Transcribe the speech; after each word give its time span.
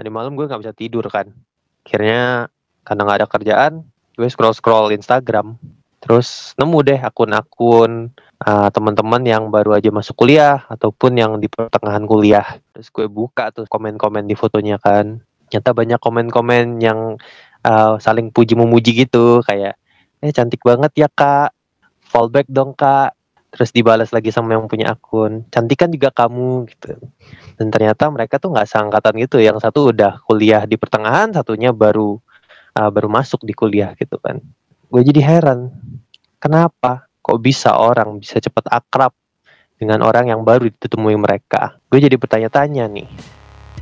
tadi 0.00 0.08
malam 0.08 0.32
gue 0.32 0.48
nggak 0.48 0.64
bisa 0.64 0.72
tidur 0.72 1.04
kan. 1.12 1.28
Akhirnya 1.84 2.48
karena 2.80 3.00
nggak 3.04 3.18
ada 3.20 3.28
kerjaan 3.28 3.72
gue 4.16 4.28
scroll 4.32 4.56
scroll 4.56 4.96
Instagram. 4.96 5.60
Terus 6.00 6.56
nemu 6.56 6.80
deh 6.80 6.96
akun-akun 6.96 8.08
uh, 8.40 8.68
teman-teman 8.72 9.20
yang 9.28 9.52
baru 9.52 9.76
aja 9.76 9.92
masuk 9.92 10.24
kuliah 10.24 10.64
ataupun 10.72 11.20
yang 11.20 11.36
di 11.36 11.52
pertengahan 11.52 12.08
kuliah. 12.08 12.56
Terus 12.72 12.88
gue 12.88 13.04
buka 13.12 13.52
tuh 13.52 13.68
komen-komen 13.68 14.24
di 14.24 14.32
fotonya 14.32 14.80
kan. 14.80 15.20
Nyata 15.52 15.76
banyak 15.76 16.00
komen-komen 16.00 16.80
yang 16.80 17.20
uh, 17.68 18.00
saling 18.00 18.32
puji 18.32 18.56
memuji 18.56 19.04
gitu. 19.04 19.44
Kayak 19.44 19.76
eh 20.24 20.32
cantik 20.32 20.64
banget 20.64 21.04
ya 21.04 21.08
kak. 21.12 21.52
Fallback 22.00 22.48
dong 22.48 22.72
kak 22.72 23.19
terus 23.50 23.74
dibalas 23.74 24.14
lagi 24.14 24.30
sama 24.30 24.54
yang 24.54 24.70
punya 24.70 24.94
akun. 24.94 25.44
Cantik 25.50 25.82
kan 25.82 25.90
juga 25.90 26.14
kamu 26.14 26.70
gitu. 26.70 26.94
Dan 27.58 27.68
ternyata 27.68 28.06
mereka 28.08 28.38
tuh 28.38 28.54
nggak 28.54 28.66
seangkatan 28.70 29.14
gitu. 29.26 29.36
Yang 29.42 29.66
satu 29.66 29.90
udah 29.90 30.22
kuliah 30.24 30.62
di 30.64 30.78
pertengahan 30.78 31.34
satunya 31.34 31.74
baru 31.74 32.16
uh, 32.78 32.90
baru 32.90 33.10
masuk 33.10 33.42
di 33.42 33.52
kuliah 33.52 33.92
gitu 33.98 34.16
kan. 34.22 34.38
Gue 34.90 35.02
jadi 35.02 35.20
heran 35.22 35.70
kenapa 36.38 37.10
kok 37.20 37.38
bisa 37.42 37.74
orang 37.74 38.22
bisa 38.22 38.38
cepat 38.38 38.70
akrab 38.70 39.12
dengan 39.76 40.06
orang 40.06 40.30
yang 40.30 40.46
baru 40.46 40.70
ditemui 40.70 41.18
mereka? 41.18 41.76
Gue 41.90 41.98
jadi 41.98 42.14
bertanya-tanya 42.14 42.86
nih. 42.86 43.10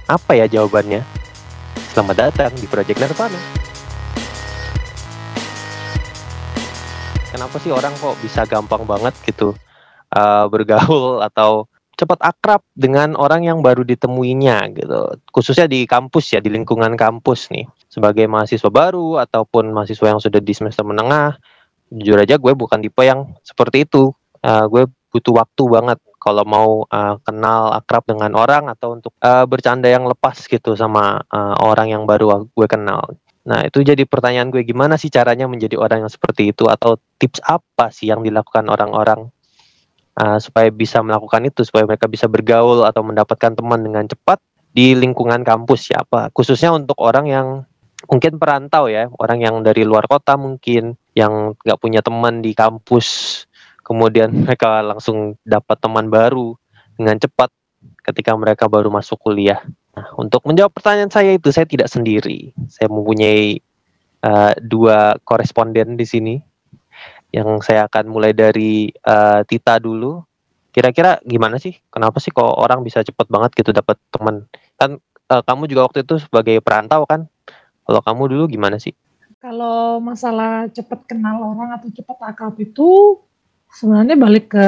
Apa 0.09 0.33
ya 0.33 0.49
jawabannya? 0.49 1.05
Selamat 1.93 2.17
datang 2.29 2.53
di 2.57 2.65
Project 2.65 3.01
Nirvana 3.01 3.68
kenapa 7.39 7.57
sih 7.63 7.71
orang 7.71 7.95
kok 7.95 8.19
bisa 8.19 8.43
gampang 8.51 8.83
banget 8.83 9.15
gitu 9.23 9.55
uh, 10.11 10.51
bergaul 10.51 11.23
atau 11.23 11.71
cepat 11.95 12.19
akrab 12.19 12.63
dengan 12.75 13.15
orang 13.15 13.47
yang 13.47 13.63
baru 13.63 13.87
ditemuinya 13.87 14.75
gitu. 14.75 15.19
Khususnya 15.31 15.71
di 15.71 15.87
kampus 15.87 16.35
ya 16.35 16.43
di 16.43 16.51
lingkungan 16.51 16.99
kampus 16.99 17.51
nih. 17.55 17.67
Sebagai 17.87 18.27
mahasiswa 18.27 18.71
baru 18.71 19.23
ataupun 19.23 19.71
mahasiswa 19.71 20.07
yang 20.11 20.19
sudah 20.23 20.43
di 20.43 20.51
semester 20.51 20.83
menengah 20.83 21.39
jujur 21.95 22.19
aja 22.19 22.39
gue 22.39 22.53
bukan 22.59 22.83
tipe 22.83 23.03
yang 23.07 23.35
seperti 23.47 23.87
itu. 23.87 24.11
Uh, 24.43 24.67
gue 24.71 24.87
butuh 25.11 25.43
waktu 25.43 25.63
banget 25.67 25.99
kalau 26.19 26.43
mau 26.43 26.71
uh, 26.91 27.19
kenal 27.23 27.75
akrab 27.75 28.07
dengan 28.07 28.35
orang 28.35 28.71
atau 28.71 28.99
untuk 28.99 29.15
uh, 29.23 29.47
bercanda 29.47 29.87
yang 29.91 30.07
lepas 30.07 30.39
gitu 30.47 30.75
sama 30.75 31.23
uh, 31.31 31.55
orang 31.63 31.95
yang 31.95 32.03
baru 32.07 32.47
gue 32.47 32.67
kenal 32.71 33.19
Nah, 33.49 33.65
itu 33.65 33.81
jadi 33.81 34.05
pertanyaan 34.05 34.53
gue 34.53 34.61
gimana 34.61 35.01
sih 35.01 35.09
caranya 35.09 35.49
menjadi 35.49 35.81
orang 35.81 36.05
yang 36.05 36.13
seperti 36.13 36.53
itu? 36.53 36.69
Atau 36.69 37.01
tips 37.17 37.41
apa 37.49 37.89
sih 37.89 38.13
yang 38.13 38.21
dilakukan 38.21 38.69
orang-orang 38.69 39.33
uh, 40.21 40.37
supaya 40.37 40.69
bisa 40.69 41.01
melakukan 41.01 41.49
itu? 41.49 41.65
Supaya 41.65 41.89
mereka 41.89 42.05
bisa 42.13 42.29
bergaul 42.29 42.85
atau 42.85 43.01
mendapatkan 43.01 43.57
teman 43.57 43.81
dengan 43.81 44.05
cepat 44.05 44.37
di 44.77 44.93
lingkungan 44.93 45.41
kampus 45.49 45.97
ya 45.97 46.05
apa? 46.05 46.29
Khususnya 46.37 46.77
untuk 46.77 47.01
orang 47.01 47.25
yang 47.25 47.47
mungkin 48.05 48.37
perantau 48.37 48.93
ya. 48.93 49.09
Orang 49.17 49.41
yang 49.41 49.65
dari 49.65 49.89
luar 49.89 50.05
kota 50.05 50.37
mungkin 50.37 51.01
yang 51.17 51.57
nggak 51.65 51.81
punya 51.81 52.05
teman 52.05 52.45
di 52.45 52.53
kampus. 52.53 53.09
Kemudian 53.81 54.29
mereka 54.45 54.85
langsung 54.85 55.41
dapat 55.41 55.81
teman 55.81 56.13
baru 56.13 56.53
dengan 57.01 57.17
cepat 57.17 57.49
ketika 58.05 58.37
mereka 58.37 58.69
baru 58.69 58.93
masuk 58.93 59.17
kuliah 59.17 59.65
Nah, 59.99 60.15
untuk 60.15 60.47
menjawab 60.47 60.71
pertanyaan 60.71 61.11
saya 61.11 61.35
itu 61.35 61.51
saya 61.51 61.67
tidak 61.67 61.91
sendiri. 61.91 62.55
Saya 62.71 62.87
mempunyai 62.87 63.59
uh, 64.23 64.55
dua 64.63 65.19
koresponden 65.27 65.99
di 65.99 66.07
sini 66.07 66.35
yang 67.35 67.59
saya 67.67 67.91
akan 67.91 68.07
mulai 68.07 68.31
dari 68.31 68.95
uh, 69.03 69.43
Tita 69.43 69.83
dulu. 69.83 70.23
Kira-kira 70.71 71.19
gimana 71.27 71.59
sih? 71.59 71.75
Kenapa 71.91 72.23
sih 72.23 72.31
kok 72.31 72.47
orang 72.47 72.87
bisa 72.87 73.03
cepet 73.03 73.27
banget 73.27 73.59
gitu 73.59 73.75
dapat 73.75 73.99
teman? 74.15 74.47
Kan 74.79 75.03
uh, 75.35 75.43
kamu 75.43 75.67
juga 75.67 75.91
waktu 75.91 76.07
itu 76.07 76.23
sebagai 76.23 76.63
perantau 76.63 77.03
kan? 77.03 77.27
Kalau 77.83 77.99
kamu 77.99 78.23
dulu 78.39 78.45
gimana 78.47 78.79
sih? 78.79 78.95
Kalau 79.43 79.99
masalah 79.99 80.71
cepet 80.71 81.11
kenal 81.11 81.43
orang 81.43 81.75
atau 81.75 81.91
cepet 81.91 82.19
akrab 82.23 82.55
itu 82.63 83.19
sebenarnya 83.75 84.15
balik 84.15 84.55
ke 84.55 84.67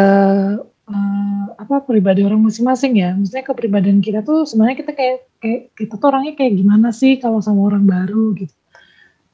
uh, 0.90 1.46
apa 1.54 1.86
pribadi 1.86 2.26
orang 2.26 2.42
masing-masing 2.42 2.98
ya. 2.98 3.14
Maksudnya 3.14 3.46
kepribadian 3.46 4.02
kita 4.02 4.26
tuh 4.26 4.44
sebenarnya 4.44 4.76
kita 4.82 4.92
kayak 4.92 5.18
kayak 5.38 5.60
kita 5.78 5.94
tuh 5.96 6.06
orangnya 6.10 6.34
kayak 6.34 6.52
gimana 6.58 6.90
sih 6.90 7.16
kalau 7.22 7.38
sama 7.38 7.70
orang 7.70 7.86
baru 7.86 8.34
gitu. 8.34 8.54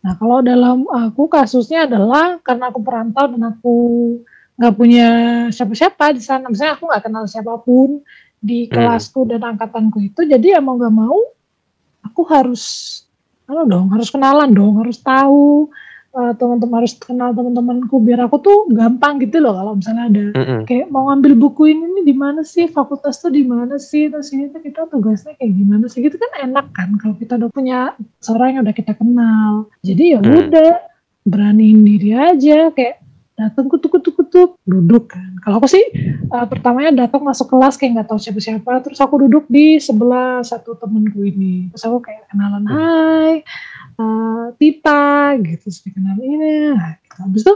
Nah 0.04 0.14
kalau 0.20 0.44
dalam 0.44 0.84
aku 0.86 1.26
kasusnya 1.26 1.88
adalah 1.88 2.38
karena 2.44 2.70
aku 2.70 2.80
perantau 2.84 3.26
dan 3.32 3.42
aku 3.56 3.76
nggak 4.56 4.74
punya 4.76 5.08
siapa-siapa 5.50 6.12
di 6.12 6.22
sana. 6.22 6.46
Misalnya 6.52 6.78
aku 6.78 6.84
nggak 6.92 7.02
kenal 7.08 7.24
siapa 7.26 7.56
pun 7.64 8.04
di 8.38 8.68
hmm. 8.68 8.72
kelasku 8.76 9.24
dan 9.26 9.42
angkatanku 9.42 9.98
itu. 10.04 10.22
Jadi 10.28 10.54
ya 10.54 10.60
mau 10.60 10.76
nggak 10.76 10.94
mau 10.94 11.18
aku 12.06 12.22
harus, 12.30 12.64
halo 13.50 13.66
dong, 13.66 13.90
harus 13.90 14.08
kenalan 14.14 14.54
dong, 14.54 14.78
harus 14.78 15.02
tahu 15.02 15.68
uh, 16.16 16.32
teman-teman 16.34 16.82
harus 16.82 16.96
kenal 16.96 17.30
teman-temanku 17.36 18.00
biar 18.00 18.24
aku 18.24 18.40
tuh 18.40 18.58
gampang 18.72 19.20
gitu 19.20 19.38
loh 19.44 19.52
kalau 19.52 19.72
misalnya 19.76 20.04
ada 20.08 20.24
mm-hmm. 20.32 20.60
kayak 20.64 20.86
mau 20.88 21.12
ngambil 21.12 21.32
buku 21.36 21.76
ini 21.76 21.84
nih 22.00 22.04
di 22.08 22.14
mana 22.16 22.40
sih 22.40 22.64
fakultas 22.66 23.20
tuh 23.20 23.28
di 23.28 23.44
mana 23.44 23.76
sih 23.76 24.08
terus 24.08 24.32
ini 24.32 24.48
tuh 24.48 24.64
kita 24.64 24.88
tugasnya 24.88 25.36
kayak 25.36 25.52
gimana 25.52 25.84
sih 25.86 26.00
gitu 26.00 26.16
kan 26.16 26.32
enak 26.48 26.66
kan 26.72 26.96
kalau 26.96 27.14
kita 27.20 27.36
udah 27.36 27.50
punya 27.52 27.78
seorang 28.24 28.56
yang 28.56 28.62
udah 28.64 28.76
kita 28.76 28.92
kenal 28.96 29.68
jadi 29.84 30.16
ya 30.16 30.20
mm. 30.24 30.32
udah 30.48 30.72
beraniin 31.28 31.84
diri 31.84 32.10
aja 32.16 32.72
kayak 32.72 33.04
datang 33.36 33.68
kutuk 33.68 34.00
kutuk 34.00 34.16
kutuk 34.16 34.50
duduk 34.64 35.12
kan 35.12 35.36
kalau 35.44 35.60
aku 35.60 35.68
sih 35.68 35.84
uh, 36.32 36.48
pertamanya 36.48 37.04
datang 37.04 37.20
masuk 37.20 37.52
kelas 37.52 37.76
kayak 37.76 38.00
nggak 38.00 38.08
tahu 38.08 38.16
siapa 38.16 38.40
siapa 38.40 38.72
terus 38.80 38.96
aku 38.96 39.28
duduk 39.28 39.44
di 39.52 39.76
sebelah 39.76 40.40
satu 40.40 40.72
temenku 40.80 41.20
ini 41.20 41.68
terus 41.68 41.84
aku 41.84 42.00
kayak 42.00 42.24
kenalan 42.32 42.64
mm. 42.64 43.44
Uh, 44.00 44.52
Tita 44.56 45.36
gitu 45.40 45.66
sih 45.68 45.92
kenal 45.92 46.16
ini 46.20 46.72
nah, 46.76 46.96
gitu. 47.00 47.16
habis 47.20 47.42
itu 47.44 47.54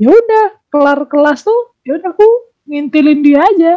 ya 0.00 0.08
udah 0.10 0.46
kelar 0.72 1.00
kelas 1.10 1.44
tuh 1.44 1.76
ya 1.84 1.98
udah 2.00 2.10
aku 2.14 2.28
ngintilin 2.70 3.20
dia 3.20 3.42
aja. 3.42 3.72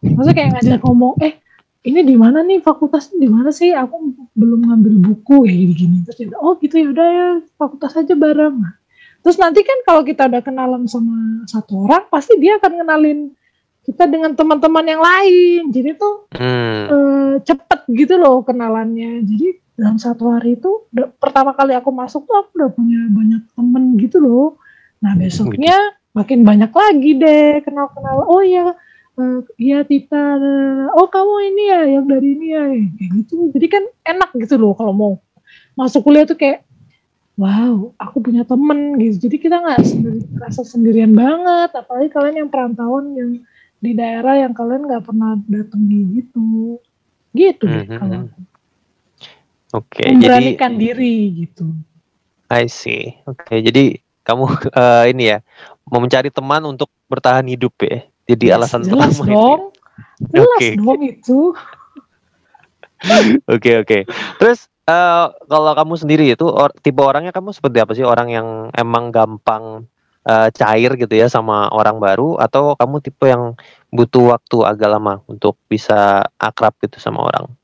Maksudnya 0.00 0.32
kayak 0.32 0.50
ngajak 0.56 0.80
ngomong 0.80 1.20
eh 1.20 1.36
ini 1.84 2.00
di 2.04 2.16
mana 2.16 2.40
nih? 2.40 2.64
Fakultas 2.64 3.12
di 3.12 3.28
mana 3.28 3.52
sih? 3.52 3.72
Aku 3.76 4.16
belum 4.32 4.68
ngambil 4.68 4.94
buku 5.12 5.44
ya 5.44 5.52
gini 5.52 5.74
gini 5.76 5.96
terus 6.08 6.16
dia, 6.24 6.36
oh 6.40 6.56
gitu 6.56 6.80
ya 6.80 6.88
udah 6.92 7.08
ya 7.08 7.28
fakultas 7.60 7.92
aja 8.00 8.16
bareng. 8.16 8.56
Nah, 8.64 8.74
terus 9.20 9.36
nanti 9.36 9.60
kan 9.60 9.78
kalau 9.84 10.00
kita 10.00 10.28
udah 10.28 10.40
kenalan 10.40 10.88
sama 10.88 11.44
satu 11.44 11.84
orang 11.84 12.08
pasti 12.08 12.40
dia 12.40 12.56
akan 12.56 12.80
kenalin 12.80 13.18
kita 13.84 14.08
dengan 14.08 14.32
teman-teman 14.32 14.84
yang 14.88 15.02
lain. 15.04 15.62
Jadi 15.68 15.90
tuh 16.00 16.28
hmm. 16.32 16.84
eh, 16.88 17.32
cepet 17.44 17.80
gitu 17.92 18.16
loh 18.16 18.40
kenalannya. 18.40 19.20
Jadi 19.24 19.59
dalam 19.80 19.96
satu 19.96 20.36
hari 20.36 20.60
itu 20.60 20.84
pertama 21.16 21.56
kali 21.56 21.72
aku 21.72 21.88
masuk 21.88 22.28
tuh 22.28 22.36
aku 22.36 22.50
udah 22.60 22.70
punya 22.76 23.00
banyak 23.08 23.42
temen 23.56 23.84
gitu 23.96 24.20
loh. 24.20 24.60
Nah 25.00 25.16
besoknya 25.16 25.72
gitu. 25.72 26.12
makin 26.12 26.44
banyak 26.44 26.68
lagi 26.68 27.10
deh 27.16 27.64
kenal-kenal. 27.64 28.28
Oh 28.28 28.44
ya 28.44 28.76
uh, 29.16 29.40
iya 29.56 29.80
Tita 29.80 30.36
oh 30.92 31.08
kamu 31.08 31.34
ini 31.48 31.62
ya 31.64 31.82
yang 31.96 32.04
dari 32.04 32.28
ini 32.36 32.46
ya. 32.52 32.64
Kayak 32.92 33.10
gitu. 33.24 33.36
Jadi 33.56 33.66
kan 33.72 33.82
enak 34.04 34.30
gitu 34.36 34.60
loh 34.60 34.76
kalau 34.76 34.92
mau 34.92 35.12
masuk 35.72 36.04
kuliah 36.04 36.28
tuh 36.28 36.36
kayak 36.36 36.60
wow 37.40 37.96
aku 37.96 38.20
punya 38.20 38.44
temen 38.44 39.00
gitu. 39.00 39.32
Jadi 39.32 39.36
kita 39.40 39.64
nggak 39.64 39.80
sendiri, 39.80 40.20
rasa 40.36 40.60
sendirian 40.60 41.16
banget. 41.16 41.72
Apalagi 41.72 42.12
kalian 42.12 42.36
yang 42.44 42.50
perantauan 42.52 43.16
yang 43.16 43.40
di 43.80 43.96
daerah 43.96 44.44
yang 44.44 44.52
kalian 44.52 44.84
nggak 44.84 45.08
pernah 45.08 45.40
datangi 45.48 46.20
gitu. 46.20 46.76
Gitu 47.32 47.64
mm 47.64 47.80
-hmm. 47.88 47.96
kalau 47.96 48.20
Oke, 49.70 50.02
Memberanikan 50.02 50.74
jadi 50.74 50.82
diri 50.82 51.16
gitu. 51.46 51.70
I 52.50 52.66
see. 52.66 53.14
Oke, 53.30 53.62
jadi 53.62 54.02
kamu 54.26 54.44
uh, 54.74 55.04
ini 55.12 55.30
ya 55.34 55.38
mau 55.86 56.02
mencari 56.02 56.30
teman 56.30 56.62
untuk 56.66 56.90
bertahan 57.06 57.46
hidup 57.46 57.74
ya. 57.82 58.06
Jadi 58.30 58.50
yes, 58.50 58.54
alasan 58.58 58.82
jelas 58.86 59.18
utama 59.18 59.30
dong. 59.30 59.60
Itu. 59.70 60.34
Jelas 60.34 60.50
okay. 60.58 60.72
dong 60.78 61.02
itu. 61.02 61.38
Oke 63.48 63.70
oke. 63.80 63.98
Terus 64.42 64.66
uh, 64.90 65.30
kalau 65.46 65.72
kamu 65.72 65.94
sendiri 65.98 66.24
itu 66.34 66.46
or, 66.46 66.74
tipe 66.82 67.00
orangnya 67.00 67.30
kamu 67.30 67.54
seperti 67.54 67.78
apa 67.78 67.92
sih? 67.94 68.02
Orang 68.06 68.30
yang 68.30 68.74
emang 68.74 69.14
gampang 69.14 69.86
uh, 70.26 70.48
cair 70.50 70.98
gitu 70.98 71.14
ya 71.14 71.30
sama 71.30 71.70
orang 71.70 72.02
baru 72.02 72.38
atau 72.42 72.74
kamu 72.74 73.02
tipe 73.02 73.26
yang 73.26 73.54
butuh 73.94 74.34
waktu 74.34 74.56
agak 74.66 74.90
lama 74.94 75.22
untuk 75.30 75.58
bisa 75.70 76.26
akrab 76.38 76.74
gitu 76.82 76.98
sama 76.98 77.26
orang? 77.30 77.59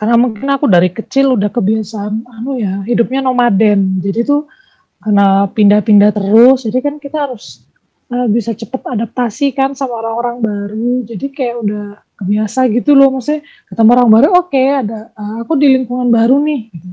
Karena 0.00 0.16
mungkin 0.16 0.48
aku 0.48 0.64
dari 0.64 0.88
kecil 0.88 1.36
udah 1.36 1.52
kebiasaan 1.52 2.24
anu 2.24 2.56
ya, 2.56 2.80
hidupnya 2.88 3.20
nomaden. 3.20 4.00
Jadi 4.00 4.24
tuh 4.24 4.48
karena 4.96 5.44
pindah-pindah 5.44 6.16
terus, 6.16 6.64
jadi 6.64 6.80
kan 6.80 6.96
kita 6.96 7.28
harus 7.28 7.68
uh, 8.08 8.24
bisa 8.32 8.56
cepet 8.56 8.80
adaptasi 8.80 9.52
kan 9.52 9.76
sama 9.76 10.00
orang-orang 10.00 10.40
baru. 10.40 11.04
Jadi 11.04 11.26
kayak 11.28 11.56
udah 11.60 11.86
kebiasa 12.16 12.72
gitu 12.72 12.96
loh, 12.96 13.12
maksudnya 13.12 13.44
ketemu 13.68 13.90
orang 13.92 14.08
baru, 14.08 14.28
oke 14.40 14.48
okay, 14.48 14.80
ada 14.80 15.12
uh, 15.12 15.44
aku 15.44 15.60
di 15.60 15.68
lingkungan 15.68 16.08
baru 16.08 16.40
nih. 16.48 16.72
Gitu. 16.72 16.90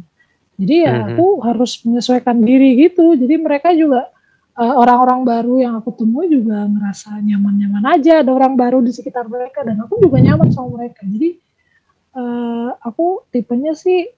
Jadi 0.60 0.76
ya 0.84 0.92
mm 0.92 1.00
-hmm. 1.00 1.08
aku 1.16 1.26
harus 1.48 1.72
menyesuaikan 1.88 2.38
diri 2.44 2.70
gitu. 2.76 3.16
Jadi 3.16 3.36
mereka 3.40 3.72
juga 3.72 4.12
uh, 4.60 4.74
orang-orang 4.84 5.24
baru 5.24 5.56
yang 5.64 5.74
aku 5.80 5.96
temui 5.96 6.28
juga 6.28 6.68
ngerasa 6.68 7.24
nyaman-nyaman 7.24 7.88
aja. 7.88 8.20
Ada 8.20 8.32
orang 8.36 8.60
baru 8.60 8.84
di 8.84 8.92
sekitar 8.92 9.32
mereka 9.32 9.64
dan 9.64 9.80
aku 9.80 9.96
juga 10.04 10.20
nyaman 10.20 10.52
sama 10.52 10.76
mereka. 10.76 11.08
Jadi 11.08 11.47
uh, 12.18 12.70
aku 12.82 13.30
tipenya 13.30 13.78
sih 13.78 14.10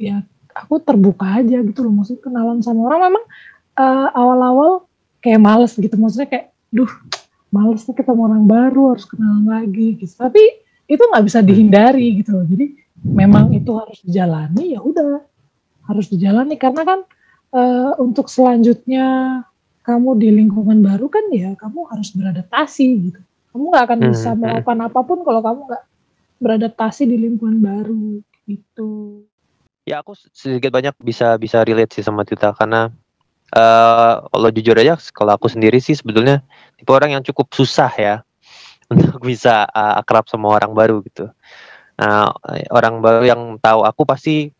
ya 0.00 0.24
aku 0.56 0.80
terbuka 0.80 1.44
aja 1.44 1.60
gitu 1.60 1.84
loh. 1.84 1.92
Maksudnya 1.92 2.24
kenalan 2.24 2.64
sama 2.64 2.88
orang 2.88 3.12
memang 3.12 3.24
uh, 3.76 4.08
awal-awal 4.16 4.88
kayak 5.20 5.40
males 5.44 5.76
gitu. 5.76 5.92
Maksudnya 6.00 6.28
kayak 6.32 6.46
duh 6.72 6.88
males 7.52 7.84
nih 7.84 7.96
ketemu 7.96 8.20
orang 8.24 8.44
baru 8.48 8.96
harus 8.96 9.04
kenalan 9.04 9.44
lagi 9.44 10.00
gitu. 10.00 10.14
Tapi 10.16 10.42
itu 10.88 11.02
nggak 11.02 11.24
bisa 11.28 11.44
dihindari 11.44 12.24
gitu 12.24 12.40
loh. 12.40 12.46
Jadi 12.48 12.66
memang 13.04 13.52
itu 13.52 13.70
harus 13.76 14.00
dijalani 14.00 14.72
ya 14.72 14.80
udah 14.80 15.20
harus 15.92 16.06
dijalani. 16.08 16.56
Karena 16.56 16.82
kan 16.82 17.00
uh, 17.52 17.92
untuk 18.00 18.32
selanjutnya 18.32 19.40
kamu 19.86 20.18
di 20.18 20.28
lingkungan 20.34 20.82
baru 20.82 21.06
kan 21.06 21.30
ya 21.30 21.54
kamu 21.54 21.86
harus 21.92 22.10
beradaptasi 22.16 22.86
gitu. 23.12 23.20
Kamu 23.54 23.72
nggak 23.72 23.84
akan 23.86 23.98
bisa 24.10 24.32
hmm, 24.32 24.34
hmm. 24.34 24.40
melakukan 24.42 24.78
apa 24.82 25.00
pun 25.06 25.18
kalau 25.22 25.40
kamu 25.44 25.60
nggak 25.70 25.84
beradaptasi 26.42 27.08
di 27.08 27.16
lingkungan 27.16 27.58
baru 27.60 28.20
gitu 28.46 29.24
Ya 29.86 30.02
aku 30.02 30.18
sedikit 30.34 30.74
banyak 30.74 30.98
bisa 30.98 31.38
bisa 31.38 31.62
relate 31.62 31.94
sih 31.94 32.02
sama 32.02 32.26
Tita 32.26 32.50
karena 32.50 32.90
uh, 33.54 34.26
kalau 34.34 34.50
jujur 34.50 34.74
aja 34.74 34.98
kalau 35.14 35.38
aku 35.38 35.46
sendiri 35.46 35.78
sih 35.78 35.94
sebetulnya 35.94 36.42
tipe 36.74 36.90
orang 36.90 37.14
yang 37.14 37.22
cukup 37.22 37.54
susah 37.54 37.94
ya 37.94 38.14
untuk 38.92 39.22
bisa 39.22 39.62
uh, 39.70 40.02
akrab 40.02 40.26
sama 40.26 40.50
orang 40.58 40.74
baru 40.74 41.06
gitu. 41.06 41.30
Nah, 41.96 42.28
orang 42.74 43.00
baru 43.00 43.24
yang 43.24 43.42
tahu 43.56 43.86
aku 43.86 44.04
pasti 44.04 44.52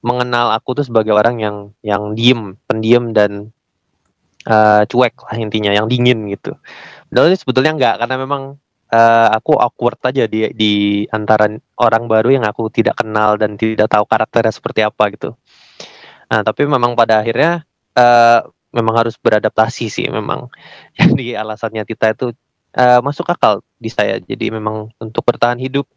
mengenal 0.00 0.56
aku 0.56 0.78
tuh 0.78 0.86
sebagai 0.88 1.12
orang 1.12 1.36
yang 1.38 1.56
yang 1.84 2.16
diem, 2.16 2.56
pendiam 2.64 3.12
dan 3.12 3.52
uh, 4.48 4.82
cuek 4.88 5.14
lah 5.14 5.36
intinya, 5.36 5.70
yang 5.70 5.86
dingin 5.86 6.26
gitu. 6.32 6.56
Padahal 7.10 7.34
sebetulnya 7.36 7.72
enggak 7.76 7.94
karena 8.02 8.16
memang 8.18 8.42
uh, 8.92 9.28
aku 9.32 9.56
awkward 9.56 9.98
aja 10.04 10.28
di 10.28 10.52
di 10.52 10.72
antara 11.08 11.48
orang 11.80 12.04
baru 12.06 12.36
yang 12.38 12.44
aku 12.44 12.68
tidak 12.68 13.00
kenal 13.00 13.40
dan 13.40 13.56
tidak 13.56 13.88
tahu 13.88 14.04
karakternya 14.04 14.52
seperti 14.52 14.84
apa 14.84 15.04
gitu. 15.10 15.32
Nah, 16.28 16.40
tapi 16.44 16.68
memang 16.68 16.92
pada 16.96 17.24
akhirnya 17.24 17.64
uh, 17.96 18.44
memang 18.72 18.94
harus 19.04 19.16
beradaptasi 19.16 19.88
sih 19.88 20.06
memang. 20.08 20.48
Jadi 21.00 21.36
alasannya 21.36 21.84
Tita 21.88 22.12
itu 22.12 22.32
uh, 22.76 23.00
masuk 23.00 23.28
akal 23.28 23.64
di 23.80 23.88
saya. 23.88 24.20
Jadi 24.20 24.52
memang 24.52 24.92
untuk 25.00 25.24
bertahan 25.24 25.60
hidup 25.60 25.88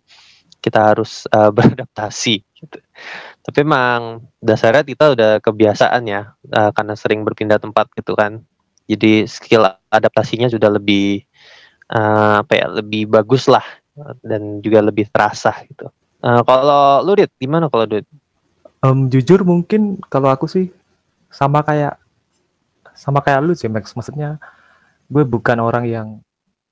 kita 0.63 0.95
harus 0.95 1.27
uh, 1.31 1.51
beradaptasi 1.55 2.41
gitu. 2.41 2.77
Tapi 3.45 3.59
memang 3.61 4.25
dasarnya 4.41 4.83
Tita 4.83 5.13
udah 5.13 5.31
kebiasaan 5.43 6.03
ya 6.07 6.35
uh, 6.51 6.71
karena 6.75 6.93
sering 6.97 7.23
berpindah 7.23 7.59
tempat 7.59 7.91
gitu 7.95 8.15
kan. 8.15 8.43
Jadi 8.85 9.25
skill 9.25 9.65
adaptasinya 9.89 10.45
sudah 10.45 10.69
lebih 10.69 11.25
uh, 11.91 12.41
apa 12.41 12.53
ya 12.55 12.65
lebih 12.69 13.09
bagus 13.09 13.45
lah 13.49 13.63
dan 14.25 14.59
juga 14.59 14.83
lebih 14.83 15.07
terasa 15.11 15.53
gitu. 15.67 15.87
Uh, 16.19 16.41
kalau 16.41 17.05
lu 17.05 17.13
Dit, 17.19 17.31
gimana 17.37 17.69
kalau 17.69 17.85
Dit? 17.85 18.05
Um, 18.81 19.09
jujur 19.09 19.41
mungkin 19.41 19.97
kalau 20.09 20.29
aku 20.29 20.45
sih 20.45 20.69
sama 21.29 21.65
kayak 21.65 21.97
sama 22.95 23.19
kayak 23.21 23.41
lu 23.45 23.53
sih 23.57 23.69
Max. 23.69 23.93
Maksudnya 23.93 24.37
gue 25.05 25.23
bukan 25.25 25.57
orang 25.61 25.85
yang 25.85 26.07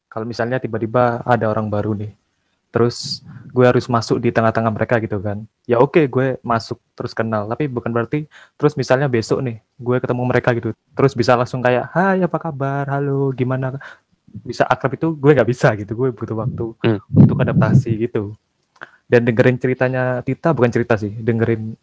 kalau 0.10 0.30
misalnya 0.30 0.62
tiba-tiba 0.62 1.26
ada 1.26 1.50
orang 1.50 1.74
baru 1.74 1.98
nih, 1.98 2.14
terus 2.70 3.26
gue 3.50 3.66
harus 3.66 3.90
masuk 3.90 4.22
di 4.22 4.30
tengah-tengah 4.30 4.70
mereka 4.70 5.02
gitu 5.02 5.18
kan. 5.18 5.42
Ya 5.66 5.82
oke 5.82 5.98
okay, 5.98 6.06
gue 6.06 6.38
masuk 6.46 6.78
terus 6.94 7.18
kenal, 7.18 7.50
tapi 7.50 7.66
bukan 7.66 7.90
berarti 7.90 8.30
terus 8.58 8.78
misalnya 8.78 9.10
besok 9.10 9.42
nih 9.42 9.58
gue 9.58 9.98
ketemu 9.98 10.22
mereka 10.26 10.54
gitu, 10.54 10.70
terus 10.94 11.18
bisa 11.18 11.34
langsung 11.34 11.66
kayak, 11.66 11.90
hai 11.98 12.22
apa 12.22 12.38
kabar, 12.38 12.86
halo 12.94 13.34
gimana, 13.34 13.82
bisa 14.42 14.66
akrab 14.66 14.98
itu 14.98 15.14
gue 15.14 15.32
nggak 15.38 15.50
bisa 15.50 15.78
gitu 15.78 15.94
gue 15.94 16.10
butuh 16.10 16.34
waktu 16.34 16.66
hmm. 16.82 17.00
untuk 17.14 17.38
adaptasi 17.38 17.94
gitu 18.10 18.34
dan 19.06 19.30
dengerin 19.30 19.62
ceritanya 19.62 20.26
Tita 20.26 20.58
bukan 20.58 20.74
cerita 20.74 20.98
sih 20.98 21.14
dengerin 21.14 21.78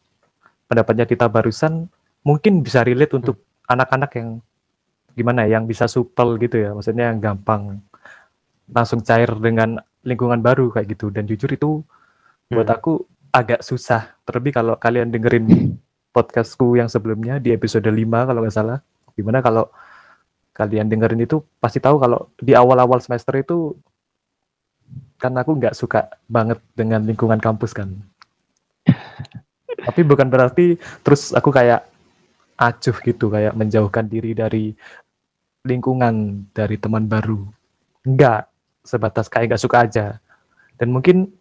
pendapatnya 0.67 1.07
Tita 1.07 1.31
barusan 1.31 1.87
mungkin 2.27 2.67
bisa 2.67 2.83
relate 2.83 3.15
untuk 3.15 3.39
hmm. 3.39 3.71
anak-anak 3.71 4.11
hmm. 4.11 4.19
yang 4.19 4.29
gimana 5.11 5.41
ya, 5.47 5.59
yang 5.59 5.65
bisa 5.67 5.87
supel 5.87 6.39
gitu 6.43 6.59
ya 6.59 6.75
maksudnya 6.75 7.15
yang 7.15 7.23
gampang 7.23 7.79
langsung 8.71 9.03
cair 9.03 9.31
dengan 9.39 9.79
lingkungan 10.03 10.43
baru 10.43 10.71
kayak 10.75 10.97
gitu 10.97 11.11
dan 11.15 11.27
jujur 11.31 11.51
itu 11.51 11.71
hmm. 11.83 12.55
buat 12.59 12.67
aku 12.67 13.07
agak 13.31 13.63
susah 13.63 14.11
terlebih 14.27 14.59
kalau 14.59 14.75
kalian 14.75 15.15
dengerin 15.15 15.79
podcastku 16.17 16.75
yang 16.75 16.91
sebelumnya 16.91 17.39
di 17.39 17.55
episode 17.55 17.87
5 17.87 17.95
kalau 18.27 18.41
nggak 18.43 18.55
salah 18.55 18.79
gimana 19.15 19.39
kalau 19.39 19.71
kalian 20.61 20.93
dengerin 20.93 21.25
itu 21.25 21.41
pasti 21.57 21.81
tahu 21.81 21.97
kalau 21.97 22.29
di 22.37 22.53
awal-awal 22.53 23.01
semester 23.01 23.33
itu 23.41 23.73
kan 25.17 25.33
aku 25.41 25.57
nggak 25.57 25.73
suka 25.73 26.13
banget 26.29 26.61
dengan 26.77 27.01
lingkungan 27.01 27.41
kampus 27.41 27.73
kan. 27.73 27.89
Tapi 29.87 30.01
bukan 30.05 30.29
berarti 30.29 30.77
terus 31.01 31.33
aku 31.33 31.49
kayak 31.49 31.89
acuh 32.61 32.97
gitu, 33.01 33.33
kayak 33.33 33.57
menjauhkan 33.57 34.05
diri 34.05 34.37
dari 34.37 34.77
lingkungan, 35.65 36.45
dari 36.53 36.77
teman 36.77 37.09
baru. 37.09 37.41
Enggak, 38.05 38.53
sebatas 38.85 39.33
kayak 39.33 39.57
nggak 39.57 39.65
suka 39.65 39.77
aja. 39.89 40.07
Dan 40.77 40.93
mungkin 40.93 41.33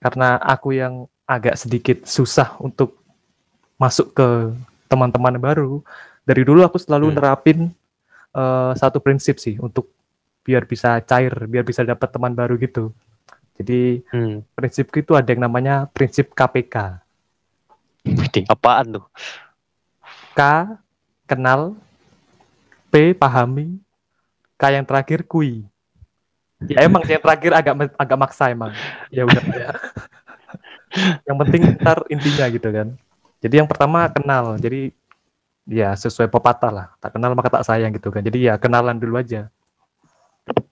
karena 0.00 0.36
aku 0.40 0.76
yang 0.76 1.08
agak 1.24 1.56
sedikit 1.56 2.04
susah 2.04 2.56
untuk 2.60 2.96
masuk 3.80 4.12
ke 4.12 4.28
teman-teman 4.88 5.36
baru, 5.40 5.80
dari 6.24 6.44
dulu 6.44 6.64
aku 6.64 6.76
selalu 6.76 7.12
hmm. 7.12 7.16
nerapin 7.16 7.58
uh, 8.36 8.72
satu 8.76 9.00
prinsip 9.00 9.40
sih 9.40 9.56
untuk 9.56 9.88
biar 10.44 10.68
bisa 10.68 11.00
cair, 11.02 11.32
biar 11.48 11.64
bisa 11.64 11.82
dapat 11.82 12.12
teman 12.12 12.36
baru 12.36 12.54
gitu. 12.60 12.92
Jadi 13.56 14.04
hmm. 14.12 14.52
prinsip 14.52 14.92
itu 14.92 15.16
ada 15.16 15.26
yang 15.32 15.42
namanya 15.48 15.88
prinsip 15.88 16.36
KPK. 16.36 17.00
Apaan 18.46 19.00
tuh? 19.00 19.04
K 20.36 20.40
kenal, 21.26 21.74
P 22.92 23.16
pahami, 23.16 23.80
K 24.54 24.62
yang 24.76 24.86
terakhir 24.86 25.24
kui. 25.24 25.64
Ya 26.68 26.88
emang 26.88 27.04
yang 27.04 27.20
terakhir 27.20 27.52
agak 27.52 27.74
agak 27.96 28.18
maksa 28.20 28.52
emang. 28.52 28.72
Ya 29.10 29.26
udah 29.26 29.44
ya. 29.50 29.70
yang 31.28 31.36
penting 31.44 31.62
ntar 31.80 32.04
intinya 32.08 32.46
gitu 32.48 32.68
kan. 32.70 32.88
Jadi 33.40 33.54
yang 33.60 33.68
pertama 33.68 34.08
kenal. 34.08 34.56
Jadi 34.56 34.94
ya 35.66 35.92
sesuai 35.98 36.30
pepatah 36.30 36.70
lah. 36.70 36.86
Tak 37.02 37.18
kenal 37.18 37.34
maka 37.34 37.50
tak 37.50 37.66
sayang 37.66 37.92
gitu 37.92 38.14
kan. 38.14 38.22
Jadi 38.22 38.46
ya 38.46 38.54
kenalan 38.56 38.96
dulu 38.96 39.18
aja. 39.18 39.50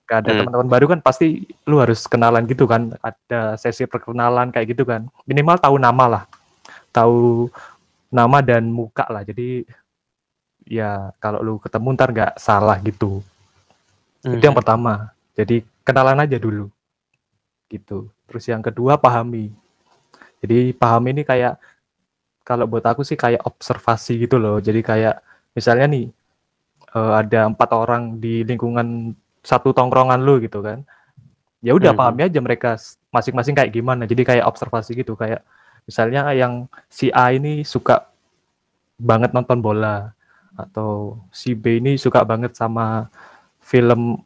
Ada 0.06 0.31
hmm. 0.31 0.38
teman-teman 0.46 0.69
baru 0.70 0.87
kan 0.87 1.00
pasti 1.02 1.43
lu 1.67 1.82
harus 1.82 2.06
kenalan 2.06 2.46
gitu 2.46 2.64
kan. 2.70 2.94
Ada 3.02 3.58
sesi 3.58 3.85
perkenalan 3.91 4.55
kayak 4.55 4.73
gitu 4.73 4.87
kan. 4.87 5.11
Minimal 5.26 5.58
tahu 5.58 5.76
nama 5.82 6.05
lah. 6.06 6.25
Tahu 6.94 7.50
nama 8.14 8.38
dan 8.38 8.71
muka 8.71 9.04
lah. 9.11 9.26
Jadi 9.26 9.66
ya 10.64 11.11
kalau 11.19 11.42
lu 11.42 11.54
ketemu 11.59 11.88
ntar 11.99 12.09
nggak 12.14 12.33
salah 12.38 12.78
gitu. 12.80 13.21
Hmm. 14.23 14.38
itu 14.38 14.45
yang 14.47 14.57
pertama. 14.57 15.11
Jadi 15.35 15.66
kenalan 15.83 16.23
aja 16.23 16.38
dulu. 16.38 16.71
Gitu. 17.66 18.07
Terus 18.30 18.45
yang 18.47 18.62
kedua 18.62 18.95
pahami. 18.95 19.50
Jadi 20.38 20.71
pahami 20.76 21.16
ini 21.19 21.23
kayak 21.26 21.59
kalau 22.45 22.69
buat 22.69 22.85
aku 22.85 23.01
sih 23.03 23.17
kayak 23.17 23.43
observasi 23.49 24.21
gitu 24.21 24.37
loh. 24.37 24.61
Jadi 24.61 24.85
kayak 24.85 25.25
misalnya 25.57 25.89
nih 25.89 26.07
uh, 26.93 27.19
ada 27.25 27.49
empat 27.49 27.71
orang 27.73 28.21
di 28.21 28.45
lingkungan 28.45 29.17
satu 29.41 29.73
tongkrongan 29.73 30.21
lu 30.21 30.39
gitu 30.45 30.61
kan. 30.61 30.85
Ya 31.65 31.73
udah 31.73 31.97
hmm. 31.97 32.01
pahami 32.01 32.21
aja 32.29 32.39
mereka 32.45 32.77
masing-masing 33.09 33.57
kayak 33.57 33.73
gimana. 33.73 34.05
Jadi 34.05 34.23
kayak 34.23 34.45
observasi 34.45 34.93
gitu 35.01 35.17
kayak 35.17 35.41
misalnya 35.89 36.29
yang 36.37 36.69
si 36.93 37.09
A 37.11 37.33
ini 37.33 37.65
suka 37.65 38.13
banget 39.01 39.33
nonton 39.33 39.65
bola 39.65 40.13
atau 40.55 41.19
si 41.35 41.57
B 41.57 41.83
ini 41.83 41.99
suka 41.99 42.23
banget 42.23 42.55
sama 42.55 43.11
film 43.59 44.21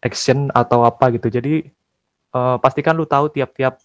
action 0.00 0.48
atau 0.56 0.88
apa 0.88 1.12
gitu. 1.12 1.28
Jadi 1.28 1.68
uh, 2.32 2.56
pastikan 2.56 2.96
lu 2.96 3.04
tahu 3.04 3.28
tiap-tiap 3.28 3.78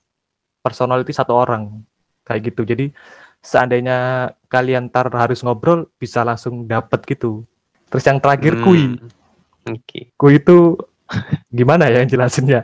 personality 0.64 1.12
satu 1.12 1.36
orang 1.36 1.84
kayak 2.24 2.52
gitu. 2.52 2.64
Jadi 2.64 2.96
seandainya 3.40 4.32
kalian 4.52 4.92
tar 4.92 5.08
harus 5.16 5.40
ngobrol 5.44 5.88
bisa 5.98 6.24
langsung 6.24 6.68
dapet 6.68 7.04
gitu. 7.08 7.48
Terus 7.90 8.04
yang 8.06 8.20
terakhir 8.22 8.60
hmm. 8.60 8.64
kui. 8.64 8.84
Okay. 9.66 10.04
Kui 10.16 10.38
itu 10.38 10.78
gimana 11.60 11.90
ya 11.90 12.04
yang 12.04 12.12
jelasinnya? 12.12 12.62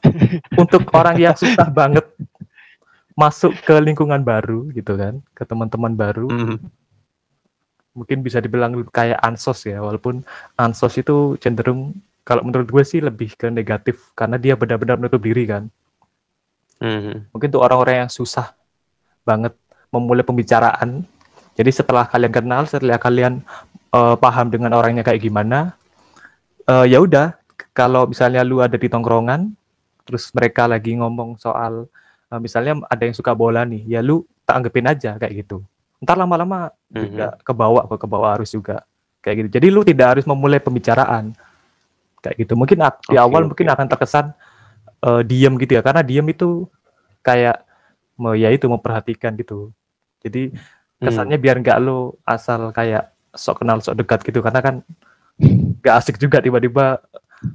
Untuk 0.62 0.86
orang 0.92 1.16
yang 1.18 1.36
susah 1.36 1.68
banget 1.70 2.06
masuk 3.16 3.56
ke 3.64 3.74
lingkungan 3.80 4.20
baru 4.20 4.68
gitu 4.76 4.94
kan, 4.94 5.24
ke 5.32 5.42
teman-teman 5.48 5.92
baru. 5.96 6.28
Hmm. 6.28 6.58
Mungkin 7.96 8.20
bisa 8.20 8.44
dibilang 8.44 8.76
kayak 8.92 9.16
ansos 9.24 9.64
ya, 9.64 9.80
walaupun 9.80 10.20
ansos 10.60 11.00
itu 11.00 11.40
cenderung 11.40 11.96
kalau 12.26 12.44
menurut 12.44 12.68
gue 12.68 12.84
sih 12.84 13.00
lebih 13.00 13.38
ke 13.38 13.48
negatif 13.48 14.12
karena 14.12 14.36
dia 14.36 14.58
benar-benar 14.58 15.00
menutup 15.00 15.22
diri 15.22 15.48
kan. 15.48 15.70
Hmm. 16.76 17.24
Mungkin 17.32 17.48
tuh 17.48 17.62
orang-orang 17.64 18.04
yang 18.04 18.10
susah 18.12 18.52
banget 19.24 19.56
memulai 19.96 20.24
pembicaraan. 20.24 21.04
Jadi 21.56 21.70
setelah 21.72 22.04
kalian 22.04 22.32
kenal, 22.32 22.62
setelah 22.68 23.00
kalian 23.00 23.40
uh, 23.90 24.14
paham 24.16 24.52
dengan 24.52 24.76
orangnya 24.76 25.00
kayak 25.00 25.24
gimana, 25.24 25.72
uh, 26.68 26.84
ya 26.84 27.00
udah 27.00 27.32
kalau 27.76 28.08
misalnya 28.08 28.40
lu 28.40 28.64
ada 28.64 28.80
di 28.80 28.88
tongkrongan, 28.88 29.52
terus 30.08 30.32
mereka 30.32 30.64
lagi 30.64 30.96
ngomong 30.96 31.36
soal 31.36 31.84
eh, 32.32 32.40
misalnya 32.40 32.80
ada 32.88 33.04
yang 33.04 33.12
suka 33.12 33.36
bola 33.36 33.68
nih, 33.68 33.84
ya 33.84 34.00
lu 34.00 34.24
tak 34.48 34.64
anggapin 34.64 34.88
aja 34.88 35.20
kayak 35.20 35.44
gitu. 35.44 35.60
Ntar 36.00 36.16
lama-lama 36.16 36.72
juga 36.88 37.36
kebawa 37.44 37.84
ke 37.84 37.96
kebawa 38.00 38.26
arus 38.40 38.56
juga 38.56 38.80
kayak 39.20 39.36
gitu. 39.44 39.48
Jadi 39.60 39.66
lu 39.68 39.84
tidak 39.84 40.16
harus 40.16 40.24
memulai 40.24 40.56
pembicaraan 40.56 41.36
kayak 42.24 42.36
gitu. 42.48 42.56
Mungkin 42.56 42.80
ak- 42.80 43.12
di 43.12 43.20
awal 43.20 43.44
oke. 43.44 43.48
mungkin 43.52 43.68
akan 43.76 43.86
terkesan 43.92 44.26
eh, 45.04 45.22
diam 45.28 45.60
gitu 45.60 45.76
ya, 45.76 45.82
karena 45.84 46.00
diam 46.00 46.24
itu 46.32 46.64
kayak 47.20 47.60
ya 48.40 48.48
itu 48.48 48.64
memperhatikan 48.72 49.36
gitu. 49.36 49.68
Jadi 50.26 50.50
Hmm. 50.96 51.12
kesannya 51.12 51.36
biar 51.36 51.60
nggak 51.60 51.78
lu 51.78 52.16
asal 52.24 52.72
kayak 52.72 53.12
sok 53.30 53.60
kenal 53.60 53.78
sok 53.78 54.00
dekat 54.00 54.24
gitu. 54.24 54.40
Karena 54.40 54.58
kan 54.58 54.74
nggak 55.84 55.94
asik 55.94 56.16
juga 56.16 56.40
tiba-tiba 56.40 56.98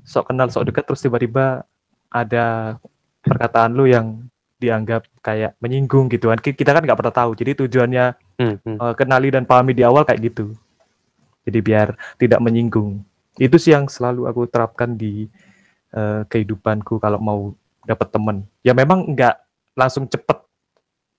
sok 0.06 0.30
kenal 0.30 0.48
sok 0.48 0.70
dekat 0.70 0.86
terus 0.86 1.02
tiba-tiba 1.02 1.66
ada 2.08 2.78
perkataan 3.26 3.74
lu 3.74 3.90
yang 3.90 4.22
dianggap 4.56 5.10
kayak 5.20 5.58
menyinggung 5.58 6.06
gitu 6.08 6.30
kan. 6.30 6.38
Ki- 6.38 6.54
kita 6.54 6.70
kan 6.70 6.86
nggak 6.86 6.94
pernah 6.96 7.16
tahu. 7.18 7.34
Jadi 7.34 7.66
tujuannya 7.66 8.06
Hmm, 8.38 8.56
hmm. 8.62 8.78
eh, 8.78 8.94
kenali 8.94 9.34
dan 9.34 9.46
pahami 9.46 9.74
di 9.74 9.82
awal 9.82 10.06
kayak 10.06 10.22
gitu. 10.22 10.54
Jadi 11.42 11.60
biar 11.62 11.98
tidak 12.18 12.38
menyinggung. 12.40 13.02
Itu 13.38 13.58
sih 13.58 13.74
yang 13.74 13.90
selalu 13.90 14.30
aku 14.30 14.46
terapkan 14.46 14.94
di 14.94 15.26
eh, 15.92 16.22
kehidupanku 16.30 17.02
kalau 17.02 17.18
mau 17.18 17.40
dapat 17.84 18.08
temen. 18.14 18.38
Ya 18.62 18.72
memang 18.72 19.02
nggak 19.12 19.34
langsung 19.74 20.06
cepet 20.06 20.41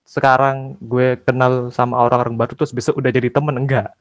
sekarang 0.03 0.75
gue 0.83 1.19
kenal 1.23 1.71
sama 1.71 1.99
orang-orang 1.99 2.35
baru 2.35 2.53
terus 2.59 2.75
besok 2.75 2.99
udah 2.99 3.11
jadi 3.11 3.31
temen 3.31 3.55
enggak. 3.55 3.91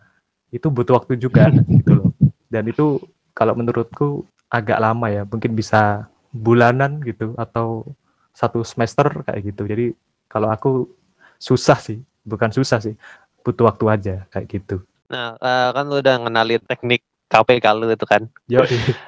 Itu 0.50 0.68
butuh 0.68 1.02
waktu 1.02 1.16
juga 1.16 1.48
gitu 1.78 1.92
loh. 2.02 2.10
Dan 2.50 2.68
itu 2.68 3.00
kalau 3.32 3.56
menurutku 3.56 4.26
agak 4.52 4.78
lama 4.82 5.08
ya 5.08 5.22
mungkin 5.24 5.56
bisa 5.56 6.06
bulanan 6.34 7.00
gitu 7.00 7.32
atau 7.40 7.88
satu 8.36 8.60
semester 8.66 9.08
kayak 9.24 9.54
gitu. 9.54 9.62
Jadi 9.64 9.86
kalau 10.28 10.52
aku 10.52 10.88
susah 11.40 11.78
sih 11.80 12.00
bukan 12.22 12.52
susah 12.52 12.78
sih 12.78 12.94
butuh 13.42 13.68
waktu 13.72 13.84
aja 13.88 14.14
kayak 14.30 14.46
gitu. 14.48 14.76
Nah, 15.10 15.36
eh, 15.36 15.68
kan 15.74 15.84
lu 15.88 16.00
udah 16.00 16.16
ngenalin 16.24 16.62
teknik 16.64 17.02
KPK 17.32 17.66
lu 17.76 17.88
itu 17.88 18.04
kan. 18.04 18.28
yo 18.48 18.60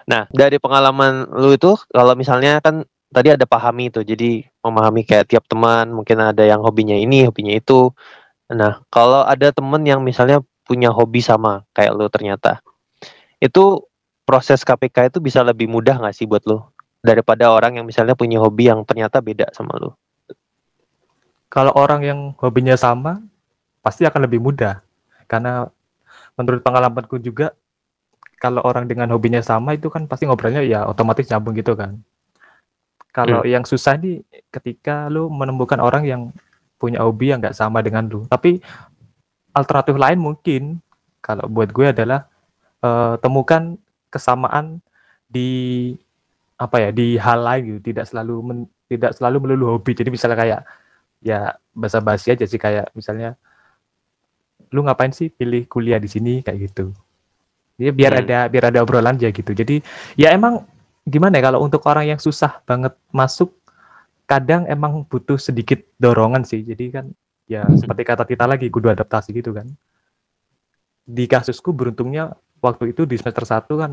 Nah, 0.08 0.24
dari 0.32 0.56
pengalaman 0.56 1.28
lu 1.32 1.52
itu 1.52 1.76
kalau 1.92 2.16
misalnya 2.16 2.60
kan 2.64 2.84
tadi 3.14 3.30
ada 3.30 3.46
pahami 3.46 3.94
itu. 3.94 4.02
Jadi 4.02 4.42
memahami 4.60 5.06
kayak 5.06 5.30
tiap 5.30 5.46
teman, 5.46 5.94
mungkin 5.94 6.18
ada 6.18 6.42
yang 6.42 6.60
hobinya 6.66 6.98
ini, 6.98 7.30
hobinya 7.30 7.54
itu. 7.54 7.94
Nah, 8.50 8.82
kalau 8.90 9.22
ada 9.22 9.54
temen 9.54 9.86
yang 9.86 10.02
misalnya 10.02 10.42
punya 10.66 10.90
hobi 10.90 11.22
sama 11.22 11.62
kayak 11.70 11.94
lu 11.94 12.10
ternyata. 12.10 12.58
Itu 13.38 13.86
proses 14.26 14.66
KPK 14.66 15.14
itu 15.14 15.18
bisa 15.22 15.46
lebih 15.46 15.70
mudah 15.70 16.02
nggak 16.02 16.16
sih 16.16 16.26
buat 16.26 16.42
lu 16.48 16.64
daripada 17.04 17.52
orang 17.52 17.78
yang 17.78 17.86
misalnya 17.86 18.16
punya 18.16 18.40
hobi 18.40 18.72
yang 18.72 18.80
ternyata 18.82 19.20
beda 19.20 19.52
sama 19.52 19.76
lu? 19.76 19.92
kalau 21.54 21.70
orang 21.78 22.02
yang 22.02 22.20
hobinya 22.42 22.74
sama 22.74 23.22
pasti 23.78 24.02
akan 24.02 24.26
lebih 24.26 24.42
mudah 24.42 24.82
karena 25.30 25.70
menurut 26.34 26.66
pengalamanku 26.66 27.22
juga 27.22 27.54
kalau 28.42 28.58
orang 28.66 28.90
dengan 28.90 29.06
hobinya 29.14 29.38
sama 29.38 29.78
itu 29.78 29.86
kan 29.86 30.10
pasti 30.10 30.26
ngobrolnya 30.26 30.66
ya 30.66 30.82
otomatis 30.82 31.30
nyambung 31.30 31.54
gitu 31.54 31.78
kan 31.78 32.02
kalau 33.14 33.46
yang 33.46 33.62
susah 33.62 33.94
nih 33.94 34.26
ketika 34.50 35.06
lu 35.06 35.30
menemukan 35.30 35.78
orang 35.78 36.02
yang 36.02 36.22
punya 36.82 36.98
hobi 36.98 37.30
yang 37.30 37.38
nggak 37.38 37.54
sama 37.54 37.78
dengan 37.78 38.10
lu. 38.10 38.26
Tapi 38.26 38.58
alternatif 39.54 39.94
lain 39.94 40.18
mungkin 40.18 40.82
kalau 41.22 41.46
buat 41.46 41.70
gue 41.70 41.94
adalah 41.94 42.26
eh, 42.82 43.14
temukan 43.22 43.78
kesamaan 44.10 44.82
di 45.30 45.94
apa 46.58 46.82
ya 46.82 46.90
di 46.90 47.14
hal 47.14 47.38
lain 47.38 47.62
gitu. 47.70 47.94
Tidak 47.94 48.02
selalu 48.02 48.34
men- 48.42 48.70
tidak 48.90 49.14
selalu 49.14 49.46
melulu 49.46 49.78
hobi. 49.78 49.94
Jadi 49.94 50.10
misalnya 50.10 50.38
kayak 50.42 50.60
ya 51.22 51.54
basa-basi 51.70 52.34
aja 52.34 52.44
sih. 52.50 52.58
Kayak 52.58 52.90
misalnya 52.98 53.38
lu 54.74 54.82
ngapain 54.82 55.14
sih 55.14 55.30
pilih 55.30 55.70
kuliah 55.70 56.02
di 56.02 56.10
sini? 56.10 56.42
Kayak 56.42 56.58
gitu. 56.66 56.90
Ya 57.78 57.94
biar 57.94 58.18
Hmm. 58.18 58.22
ada 58.26 58.38
biar 58.50 58.64
ada 58.74 58.82
obrolan 58.82 59.14
aja 59.14 59.30
gitu. 59.30 59.54
Jadi 59.54 59.78
ya 60.18 60.34
emang 60.34 60.66
gimana 61.04 61.36
ya 61.36 61.52
kalau 61.52 61.60
untuk 61.60 61.84
orang 61.84 62.16
yang 62.16 62.20
susah 62.20 62.64
banget 62.64 62.96
masuk 63.12 63.52
kadang 64.24 64.64
emang 64.64 65.04
butuh 65.04 65.36
sedikit 65.36 65.84
dorongan 66.00 66.48
sih. 66.48 66.64
Jadi 66.64 66.84
kan 66.88 67.06
ya 67.44 67.68
seperti 67.76 68.02
kata 68.08 68.24
kita 68.24 68.48
lagi 68.48 68.72
kudu 68.72 68.88
adaptasi 68.88 69.36
gitu 69.36 69.52
kan. 69.52 69.68
Di 71.04 71.28
kasusku 71.28 71.76
beruntungnya 71.76 72.32
waktu 72.64 72.96
itu 72.96 73.04
di 73.04 73.20
semester 73.20 73.44
1 73.44 73.68
kan 73.76 73.92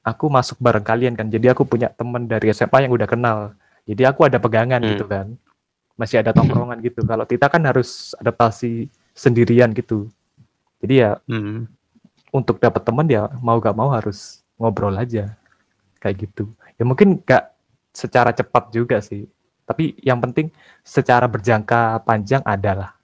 aku 0.00 0.24
masuk 0.32 0.56
bareng 0.56 0.84
kalian 0.84 1.12
kan. 1.12 1.28
Jadi 1.28 1.52
aku 1.52 1.68
punya 1.68 1.92
teman 1.92 2.24
dari 2.24 2.48
SMA 2.48 2.88
yang 2.88 2.92
udah 2.96 3.08
kenal. 3.08 3.38
Jadi 3.84 4.08
aku 4.08 4.24
ada 4.24 4.40
pegangan 4.40 4.80
Hmm. 4.80 4.90
gitu 4.96 5.04
kan. 5.04 5.36
Masih 6.00 6.24
ada 6.24 6.32
tongkrongan 6.32 6.80
gitu. 6.80 7.04
Kalau 7.04 7.28
kita 7.28 7.52
kan 7.52 7.60
harus 7.68 8.16
adaptasi 8.16 8.88
sendirian 9.12 9.68
gitu. 9.76 10.08
Jadi 10.80 11.04
ya 11.04 11.20
Hmm. 11.28 11.68
untuk 12.32 12.56
dapat 12.56 12.80
teman 12.80 13.04
ya 13.04 13.28
mau 13.44 13.60
gak 13.60 13.76
mau 13.76 13.92
harus 13.92 14.40
ngobrol 14.56 14.96
aja 14.96 15.32
kayak 15.98 16.28
gitu 16.28 16.50
ya 16.78 16.86
mungkin 16.86 17.20
gak 17.22 17.54
secara 17.92 18.30
cepat 18.34 18.70
juga 18.74 18.98
sih 19.02 19.26
tapi 19.68 19.98
yang 20.00 20.22
penting 20.22 20.48
secara 20.80 21.28
berjangka 21.28 22.00
panjang 22.02 22.40
adalah 22.46 22.96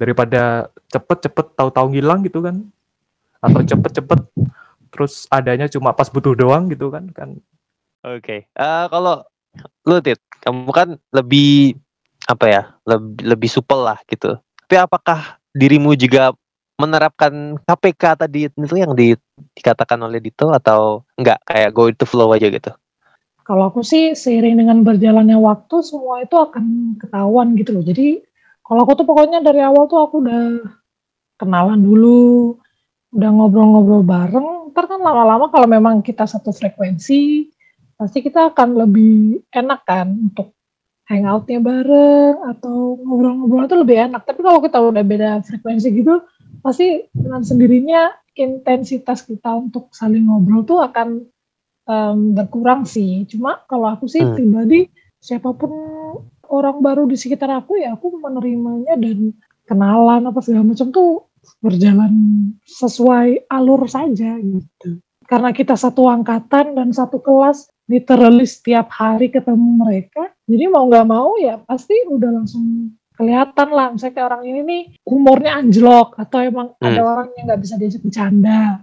daripada 0.00 0.72
cepet-cepet 0.88 1.46
tahu-tahu 1.54 1.92
ngilang 1.92 2.24
gitu 2.24 2.40
kan 2.40 2.64
atau 3.40 3.60
cepet-cepet 3.62 4.20
terus 4.90 5.28
adanya 5.30 5.70
cuma 5.70 5.94
pas 5.94 6.08
butuh 6.08 6.34
doang 6.34 6.66
gitu 6.72 6.90
kan 6.90 7.06
kan 7.12 7.38
Oke. 8.00 8.48
Eh, 8.48 8.84
kalau 8.88 9.20
lu 9.84 10.00
Tit, 10.00 10.20
kamu 10.40 10.72
kan 10.72 10.88
lebih 11.12 11.76
apa 12.24 12.46
ya? 12.48 12.62
Lebih 12.88 13.24
lebih 13.28 13.48
supel 13.52 13.84
lah 13.84 14.00
gitu. 14.08 14.40
Tapi 14.40 14.76
apakah 14.80 15.36
dirimu 15.52 15.92
juga 15.98 16.32
menerapkan 16.80 17.60
KPK 17.68 18.24
tadi 18.24 18.48
itu 18.48 18.74
yang 18.76 18.96
di- 18.96 19.20
dikatakan 19.52 20.00
oleh 20.00 20.18
Dito 20.24 20.48
atau 20.48 21.04
enggak 21.20 21.44
kayak 21.44 21.70
go 21.76 21.92
the 21.92 22.06
flow 22.08 22.32
aja 22.32 22.48
gitu? 22.48 22.72
Kalau 23.44 23.68
aku 23.68 23.84
sih 23.84 24.16
seiring 24.16 24.62
dengan 24.62 24.80
berjalannya 24.80 25.36
waktu 25.36 25.82
semua 25.84 26.24
itu 26.24 26.38
akan 26.38 26.96
ketahuan 26.96 27.52
gitu 27.58 27.76
loh. 27.76 27.84
Jadi 27.84 28.22
kalau 28.64 28.86
aku 28.86 29.02
tuh 29.02 29.06
pokoknya 29.08 29.42
dari 29.42 29.60
awal 29.60 29.90
tuh 29.90 30.00
aku 30.00 30.22
udah 30.22 30.62
kenalan 31.34 31.82
dulu, 31.82 32.54
udah 33.10 33.30
ngobrol-ngobrol 33.34 34.06
bareng. 34.06 34.70
Ntar 34.70 34.86
kan 34.86 35.00
lama-lama 35.02 35.50
kalau 35.50 35.66
memang 35.66 35.98
kita 35.98 36.30
satu 36.30 36.54
frekuensi, 36.54 37.50
pasti 37.98 38.22
kita 38.22 38.54
akan 38.54 38.86
lebih 38.86 39.42
enak 39.50 39.82
kan 39.82 40.06
untuk 40.14 40.54
hangoutnya 41.10 41.58
bareng 41.58 42.38
atau 42.54 43.02
ngobrol-ngobrol 43.02 43.66
itu 43.66 43.76
lebih 43.82 43.96
enak. 44.06 44.22
Tapi 44.22 44.40
kalau 44.46 44.62
kita 44.62 44.78
udah 44.78 45.02
beda 45.02 45.30
frekuensi 45.42 45.90
gitu, 45.90 46.22
pasti 46.60 47.08
dengan 47.12 47.42
sendirinya 47.42 48.12
intensitas 48.36 49.26
kita 49.26 49.50
untuk 49.56 49.90
saling 49.92 50.28
ngobrol 50.28 50.62
tuh 50.64 50.80
akan 50.80 51.26
em, 51.90 52.18
berkurang 52.36 52.86
sih. 52.86 53.26
Cuma 53.26 53.60
kalau 53.66 53.90
aku 53.90 54.06
sih 54.06 54.22
Hmm. 54.22 54.36
pribadi 54.38 54.86
siapa 55.20 55.52
pun 55.52 55.72
orang 56.48 56.80
baru 56.80 57.04
di 57.06 57.14
sekitar 57.18 57.50
aku 57.52 57.78
ya 57.78 57.94
aku 57.94 58.16
menerimanya 58.18 58.96
dan 58.96 59.34
kenalan 59.68 60.26
apa 60.26 60.40
segala 60.42 60.66
macam 60.72 60.90
tuh 60.90 61.28
berjalan 61.62 62.12
sesuai 62.66 63.48
alur 63.48 63.86
saja 63.88 64.36
gitu. 64.40 65.00
Karena 65.30 65.54
kita 65.54 65.78
satu 65.78 66.10
angkatan 66.10 66.74
dan 66.74 66.90
satu 66.90 67.22
kelas 67.22 67.70
literally 67.86 68.46
setiap 68.46 68.90
hari 68.90 69.30
ketemu 69.30 69.82
mereka, 69.82 70.30
jadi 70.46 70.70
mau 70.70 70.86
nggak 70.90 71.06
mau 71.06 71.38
ya 71.38 71.58
pasti 71.66 71.94
udah 72.06 72.30
langsung 72.42 72.94
kelihatan 73.20 73.68
lah. 73.70 73.86
Misalnya 73.92 74.14
kayak 74.16 74.28
orang 74.32 74.42
ini 74.48 74.60
nih 74.64 74.82
humornya 75.04 75.52
anjlok. 75.60 76.16
Atau 76.16 76.38
emang 76.40 76.72
Hmm. 76.80 76.86
ada 76.88 77.00
orang 77.04 77.28
yang 77.36 77.44
nggak 77.52 77.60
bisa 77.60 77.74
diajak 77.76 78.00
bercanda. 78.00 78.80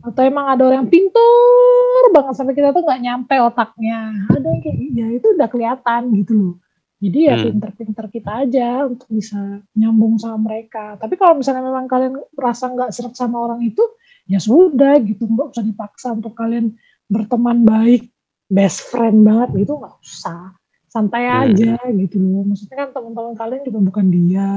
Atau 0.00 0.22
emang 0.24 0.46
ada 0.48 0.62
orang 0.64 0.86
yang 0.86 0.90
pintar 0.90 2.04
banget 2.14 2.34
sampai 2.38 2.54
kita 2.54 2.70
tuh 2.70 2.86
nggak 2.86 3.02
nyampe 3.02 3.34
otaknya. 3.36 4.00
Ada 4.30 4.46
yang 4.46 4.62
kayak 4.62 4.78
ya 4.94 5.06
itu 5.12 5.26
udah 5.34 5.48
kelihatan 5.50 6.02
gitu 6.16 6.32
loh. 6.32 6.54
Jadi 7.00 7.18
ya 7.26 7.34
Hmm. 7.34 7.44
pinter-pinter 7.50 8.06
kita 8.08 8.30
aja 8.44 8.68
untuk 8.84 9.08
bisa 9.08 9.40
nyambung 9.72 10.20
sama 10.20 10.38
mereka. 10.52 11.00
Tapi 11.00 11.16
kalau 11.16 11.40
misalnya 11.40 11.64
memang 11.64 11.88
kalian 11.88 12.16
merasa 12.32 12.68
nggak 12.68 12.92
seret 12.92 13.16
sama 13.16 13.40
orang 13.40 13.60
itu 13.64 13.80
ya 14.24 14.38
sudah 14.38 15.00
gitu. 15.00 15.24
Nggak 15.24 15.56
usah 15.56 15.64
dipaksa 15.64 16.08
untuk 16.12 16.36
kalian 16.36 16.76
berteman 17.10 17.66
baik 17.66 18.12
best 18.46 18.86
friend 18.86 19.22
banget 19.22 19.66
gitu 19.66 19.78
nggak 19.78 19.96
usah 19.98 20.54
santai 20.90 21.24
Hmm. 21.24 21.54
aja 21.54 21.72
gitu 21.94 22.18
loh 22.18 22.42
maksudnya 22.44 22.76
kan 22.84 22.88
teman-teman 22.90 23.34
kalian 23.38 23.62
juga 23.62 23.78
bukan 23.80 24.06
dia 24.10 24.48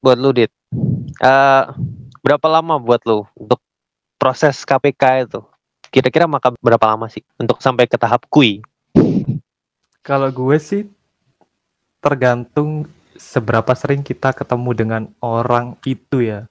Buat 0.00 0.20
lu 0.20 0.36
Dit, 0.36 0.52
eh, 1.20 1.62
berapa 2.20 2.46
lama 2.48 2.76
buat 2.76 3.00
lu 3.08 3.24
untuk 3.36 3.56
proses 4.16 4.60
KPK 4.60 5.24
itu? 5.24 5.40
Kira-kira 5.88 6.28
maka 6.28 6.52
berapa 6.60 6.84
lama 6.84 7.08
sih 7.08 7.24
untuk 7.40 7.56
sampai 7.60 7.88
ke 7.88 7.96
tahap 7.96 8.28
kui? 8.28 8.60
Kalau 10.00 10.28
gue 10.28 10.60
sih 10.60 10.84
tergantung 12.04 12.84
seberapa 13.16 13.72
sering 13.72 14.04
kita 14.04 14.36
ketemu 14.36 14.70
dengan 14.76 15.02
orang 15.24 15.80
itu 15.88 16.20
ya. 16.20 16.44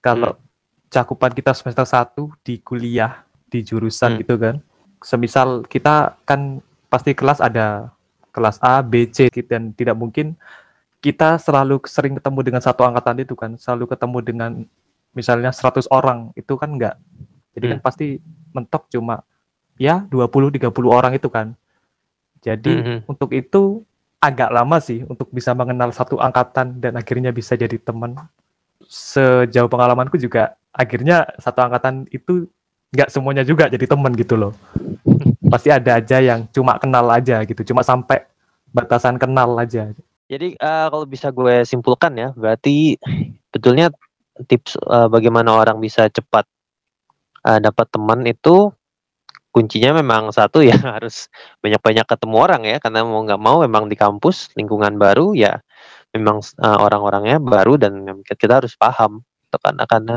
Kalau 0.00 0.40
cakupan 0.88 1.36
kita 1.36 1.52
semester 1.52 1.84
1 1.84 2.32
di 2.40 2.56
kuliah, 2.56 3.20
di 3.52 3.60
jurusan 3.60 4.16
Hmm. 4.16 4.20
gitu 4.24 4.34
kan. 4.40 4.56
Semisal 5.04 5.68
kita 5.68 6.16
kan 6.24 6.64
pasti 6.88 7.12
kelas 7.12 7.44
ada 7.44 7.92
kelas 8.32 8.56
A, 8.64 8.80
B, 8.80 9.06
C 9.12 9.28
gitu. 9.28 9.46
dan 9.46 9.70
tidak 9.76 9.94
mungkin 9.94 10.34
kita 11.04 11.36
selalu 11.36 11.82
sering 11.84 12.16
ketemu 12.16 12.40
dengan 12.40 12.62
satu 12.64 12.86
angkatan 12.86 13.22
itu 13.22 13.34
kan, 13.36 13.54
selalu 13.58 13.90
ketemu 13.90 14.18
dengan 14.22 14.50
misalnya 15.12 15.52
100 15.52 15.84
orang 15.92 16.32
itu 16.32 16.56
kan 16.56 16.72
enggak. 16.72 16.96
Jadi 17.52 17.64
kan 17.76 17.78
Hmm. 17.78 17.86
pasti 17.86 18.06
mentok 18.56 18.88
cuma 18.88 19.20
ya 19.76 20.06
20 20.08 20.48
30 20.48 20.88
orang 20.88 21.12
itu 21.12 21.28
kan. 21.28 21.52
Jadi 22.40 22.72
Mhm. 22.72 22.98
untuk 23.06 23.30
itu 23.36 23.84
agak 24.22 24.54
lama 24.54 24.78
sih 24.78 25.02
untuk 25.04 25.28
bisa 25.34 25.50
mengenal 25.52 25.90
satu 25.90 26.16
angkatan 26.22 26.78
dan 26.78 26.94
akhirnya 26.94 27.34
bisa 27.34 27.58
jadi 27.58 27.74
teman. 27.76 28.14
Sejauh 28.86 29.68
pengalamanku 29.68 30.16
juga 30.16 30.54
akhirnya 30.70 31.26
satu 31.42 31.60
angkatan 31.60 32.06
itu 32.08 32.46
nggak 32.94 33.10
semuanya 33.10 33.42
juga 33.42 33.66
jadi 33.66 33.84
teman 33.84 34.14
gitu 34.14 34.38
loh. 34.38 34.52
Pasti 35.52 35.68
ada 35.68 36.00
aja 36.00 36.16
yang 36.24 36.48
cuma 36.48 36.80
kenal 36.80 37.04
aja 37.12 37.44
gitu, 37.44 37.60
cuma 37.68 37.84
sampai 37.84 38.24
batasan 38.72 39.20
kenal 39.20 39.52
aja. 39.60 39.92
Jadi 40.32 40.56
eh, 40.56 40.86
kalau 40.88 41.04
bisa 41.04 41.28
gue 41.28 41.60
simpulkan 41.68 42.16
ya, 42.16 42.32
berarti 42.32 42.96
betulnya 43.52 43.92
tips 44.48 44.80
eh, 44.80 45.08
bagaimana 45.12 45.52
orang 45.60 45.76
bisa 45.78 46.08
cepat 46.08 46.48
eh, 47.44 47.60
dapat 47.60 47.86
teman 47.92 48.24
itu 48.24 48.72
kuncinya 49.52 50.00
memang 50.00 50.32
satu 50.32 50.64
ya 50.64 50.74
harus 50.96 51.28
banyak-banyak 51.60 52.06
ketemu 52.08 52.36
orang 52.40 52.62
ya 52.64 52.76
karena 52.80 53.04
mau 53.04 53.20
nggak 53.22 53.40
mau 53.40 53.60
memang 53.60 53.86
di 53.86 53.96
kampus 54.00 54.56
lingkungan 54.56 54.96
baru 54.96 55.36
ya 55.36 55.60
memang 56.16 56.40
eh, 56.40 56.78
orang-orangnya 56.80 57.36
baru 57.38 57.76
dan 57.76 58.24
kita 58.24 58.64
harus 58.64 58.74
paham 58.74 59.20
gitu 59.52 59.60
karena 59.60 59.84
karena 59.84 60.16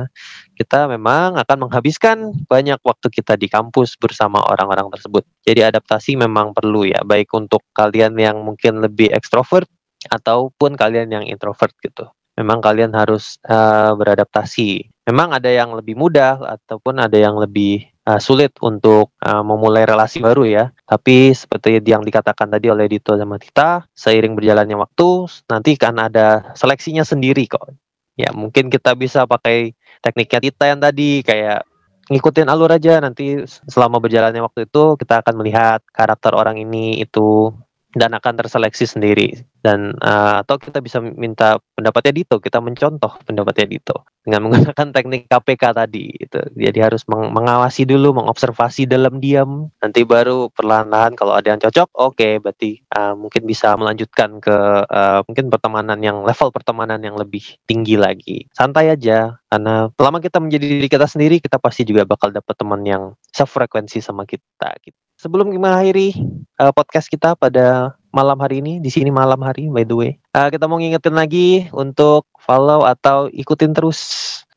kita 0.55 0.87
memang 0.87 1.35
akan 1.35 1.67
menghabiskan 1.67 2.31
banyak 2.47 2.79
waktu 2.79 3.07
kita 3.11 3.35
di 3.35 3.51
kampus 3.51 3.99
bersama 3.99 4.39
orang-orang 4.47 4.87
tersebut. 4.95 5.27
Jadi 5.43 5.67
adaptasi 5.67 6.15
memang 6.15 6.55
perlu 6.55 6.87
ya 6.87 7.03
baik 7.03 7.27
untuk 7.35 7.59
kalian 7.75 8.15
yang 8.15 8.39
mungkin 8.39 8.79
lebih 8.79 9.11
ekstrovert 9.11 9.67
ataupun 10.07 10.79
kalian 10.79 11.11
yang 11.11 11.25
introvert 11.27 11.75
gitu. 11.83 12.07
Memang 12.35 12.59
kalian 12.63 12.95
harus 12.95 13.39
eh, 13.47 13.91
beradaptasi. 13.95 14.91
Memang 15.07 15.37
ada 15.37 15.47
yang 15.47 15.71
lebih 15.77 15.95
mudah 15.95 16.59
ataupun 16.59 16.99
ada 16.99 17.15
yang 17.15 17.39
lebih 17.39 17.87
eh, 17.87 18.19
sulit 18.19 18.51
untuk 18.59 19.15
eh, 19.23 19.43
memulai 19.43 19.87
relasi 19.87 20.19
baru 20.19 20.43
ya. 20.43 20.65
Tapi 20.83 21.31
seperti 21.31 21.79
yang 21.83 22.03
dikatakan 22.03 22.51
tadi 22.51 22.67
oleh 22.67 22.91
Dito 22.91 23.15
sama 23.15 23.39
Tita, 23.39 23.87
seiring 23.95 24.35
berjalannya 24.35 24.75
waktu 24.75 25.09
nanti 25.47 25.79
kan 25.79 25.95
ada 25.95 26.51
seleksinya 26.59 27.07
sendiri 27.07 27.47
kok. 27.47 27.84
Ya 28.15 28.31
mungkin 28.31 28.71
kita 28.71 28.95
bisa 28.95 29.27
pakai 29.27 29.75
tekniknya 29.99 30.39
Tita 30.39 30.65
yang 30.71 30.79
tadi 30.79 31.19
kayak 31.21 31.67
ngikutin 32.07 32.47
alur 32.47 32.71
aja. 32.71 33.03
Nanti 33.03 33.43
selama 33.67 33.99
berjalannya 33.99 34.39
waktu 34.39 34.67
itu 34.67 34.95
kita 34.95 35.21
akan 35.23 35.33
melihat 35.39 35.79
karakter 35.91 36.31
orang 36.31 36.55
ini 36.55 37.03
itu 37.03 37.51
dan 37.95 38.11
akan 38.11 38.33
terseleksi 38.43 38.85
sendiri. 38.85 39.39
Dan 39.63 39.95
eh, 39.97 40.35
atau 40.43 40.59
kita 40.59 40.83
bisa 40.83 41.01
minta 41.01 41.57
pendapatnya 41.73 42.13
Dito 42.13 42.37
kita 42.37 42.61
mencontoh 42.61 43.17
pendapatnya 43.25 43.65
Dito 43.65 44.05
dengan 44.21 44.43
menggunakan 44.45 44.93
teknik 44.93 45.25
KPK 45.31 45.63
tadi 45.73 46.11
itu 46.13 46.37
jadi 46.53 46.91
harus 46.91 47.07
meng- 47.09 47.31
mengawasi 47.31 47.87
dulu 47.87 48.21
mengobservasi 48.21 48.85
dalam 48.85 49.17
diam. 49.23 49.71
Nanti 49.79 50.03
baru 50.05 50.51
perlahan-lahan 50.51 51.17
kalau 51.17 51.33
ada 51.33 51.55
yang 51.55 51.61
cocok 51.63 51.89
oke 51.95 52.29
berarti 52.43 52.83
eh, 52.83 53.13
mungkin 53.15 53.41
bisa 53.47 53.73
melanjutkan 53.79 54.43
ke 54.43 54.57
eh, 54.85 55.19
mungkin 55.25 55.47
pertemanan 55.49 55.97
yang 56.03 56.21
level 56.27 56.51
pertemanan 56.51 56.99
yang 57.01 57.15
lebih 57.15 57.57
tinggi 57.65 57.95
lagi. 57.95 58.45
Santai 58.53 58.91
aja 58.91 59.39
karena 59.49 59.89
selama 59.95 60.19
kita 60.19 60.37
menjadi 60.43 60.65
diri 60.67 60.87
kita 60.91 61.07
sendiri 61.07 61.39
kita 61.39 61.57
pasti 61.57 61.87
juga 61.87 62.03
bakal 62.03 62.29
dapat 62.35 62.53
teman 62.59 62.83
yang 62.83 63.03
sefrekuensi 63.31 64.03
sama 64.03 64.27
kita 64.27 64.75
gitu. 64.83 65.04
Sebelum 65.19 65.51
mengakhiri 65.51 66.15
eh, 66.59 66.71
podcast 66.75 67.07
kita 67.11 67.35
pada 67.35 67.95
malam 68.15 68.39
hari 68.39 68.63
ini 68.63 68.79
di 68.79 68.87
sini 68.87 69.11
malam 69.11 69.39
hari 69.43 69.67
by 69.67 69.83
the 69.83 69.95
way 69.95 70.11
Eh, 70.35 70.49
kita 70.51 70.67
mau 70.67 70.75
ngingetin 70.75 71.15
lagi 71.15 71.71
untuk 71.71 72.27
follow 72.43 72.83
atau 72.83 73.31
ikutin 73.31 73.71
terus 73.71 73.99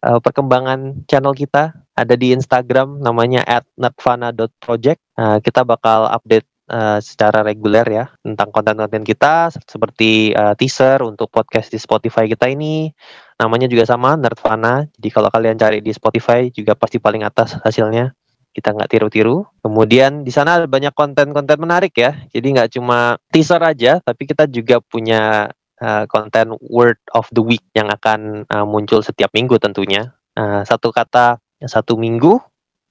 eh, 0.02 0.18
perkembangan 0.18 1.06
channel 1.06 1.30
kita. 1.30 1.70
Ada 1.94 2.18
di 2.18 2.34
Instagram 2.34 2.98
namanya 2.98 3.46
@nerdvana.project 3.78 4.98
Eh, 5.18 5.38
kita 5.42 5.66
bakal 5.66 6.06
update 6.10 6.46
eh, 6.70 6.98
secara 7.02 7.42
reguler 7.42 7.86
ya 7.86 8.04
tentang 8.22 8.54
konten-konten 8.54 9.02
kita 9.02 9.50
seperti 9.66 10.30
eh, 10.30 10.54
teaser 10.58 11.02
untuk 11.02 11.26
podcast 11.30 11.70
di 11.74 11.78
Spotify 11.78 12.26
kita 12.30 12.46
ini. 12.50 12.90
Namanya 13.38 13.70
juga 13.70 13.86
sama 13.86 14.18
Nerdvana 14.18 14.86
jadi 14.98 15.08
kalau 15.14 15.30
kalian 15.30 15.54
cari 15.58 15.78
di 15.78 15.94
Spotify 15.94 16.50
juga 16.50 16.74
pasti 16.74 16.98
paling 16.98 17.22
atas 17.22 17.54
hasilnya 17.62 18.17
kita 18.58 18.74
nggak 18.74 18.90
tiru-tiru. 18.90 19.46
Kemudian 19.62 20.26
di 20.26 20.34
sana 20.34 20.58
ada 20.58 20.66
banyak 20.66 20.90
konten-konten 20.90 21.62
menarik 21.62 21.94
ya. 21.94 22.18
Jadi 22.34 22.58
nggak 22.58 22.74
cuma 22.74 23.14
teaser 23.30 23.62
aja, 23.62 24.02
tapi 24.02 24.26
kita 24.26 24.50
juga 24.50 24.82
punya 24.82 25.54
uh, 25.78 26.04
konten 26.10 26.58
word 26.66 26.98
of 27.14 27.30
the 27.30 27.42
week 27.42 27.62
yang 27.78 27.86
akan 27.86 28.42
uh, 28.50 28.66
muncul 28.66 28.98
setiap 28.98 29.30
minggu 29.30 29.62
tentunya. 29.62 30.10
Uh, 30.34 30.66
satu 30.66 30.90
kata 30.90 31.38
satu 31.62 31.98
minggu 31.98 32.38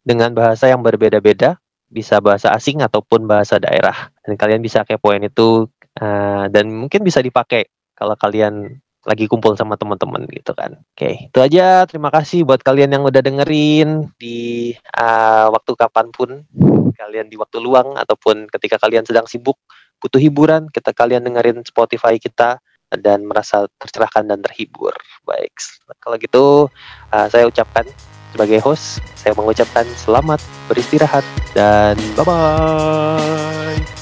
dengan 0.04 0.32
bahasa 0.32 0.72
yang 0.72 0.84
berbeda-beda, 0.84 1.60
bisa 1.92 2.24
bahasa 2.24 2.56
asing 2.56 2.80
ataupun 2.80 3.28
bahasa 3.28 3.60
daerah. 3.60 4.12
Dan 4.24 4.40
kalian 4.40 4.64
bisa 4.64 4.88
kepoin 4.88 5.24
itu 5.24 5.68
uh, 6.00 6.46
dan 6.48 6.72
mungkin 6.72 7.04
bisa 7.04 7.20
dipakai 7.20 7.68
kalau 7.96 8.16
kalian 8.16 8.80
lagi 9.06 9.30
kumpul 9.30 9.54
sama 9.54 9.78
teman-teman 9.78 10.26
gitu 10.32 10.52
kan. 10.58 10.80
Oke, 10.96 11.30
itu 11.30 11.40
aja. 11.40 11.86
Terima 11.86 12.10
kasih 12.10 12.44
buat 12.48 12.64
kalian 12.64 12.98
yang 12.98 13.04
udah 13.06 13.22
dengerin 13.22 14.12
di 14.18 14.74
uh, 14.98 15.54
waktu 15.54 15.72
kapan 15.78 16.10
pun 16.10 16.44
kalian 16.98 17.30
di 17.30 17.38
waktu 17.38 17.62
luang 17.62 17.94
ataupun 17.96 18.50
ketika 18.50 18.82
kalian 18.82 19.06
sedang 19.06 19.30
sibuk 19.30 19.56
butuh 20.02 20.22
hiburan, 20.22 20.70
kita 20.70 20.94
kalian 20.94 21.26
dengerin 21.26 21.62
Spotify 21.66 22.18
kita 22.18 22.62
dan 22.94 23.28
merasa 23.28 23.68
tercerahkan 23.80 24.28
dan 24.28 24.40
terhibur. 24.42 24.96
Baik, 25.28 25.54
kalau 26.00 26.16
gitu 26.20 26.46
uh, 27.12 27.28
saya 27.28 27.48
ucapkan 27.48 27.84
sebagai 28.32 28.60
host, 28.64 29.00
saya 29.16 29.34
mengucapkan 29.36 29.88
selamat 29.98 30.40
beristirahat 30.68 31.24
dan 31.56 31.96
bye 32.16 32.26
bye. 32.28 33.97